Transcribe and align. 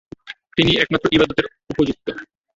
তিনিই 0.55 0.79
একমাত্র 0.79 1.07
ইবাদাতের 1.11 1.45
উপযুক্ত। 1.71 2.07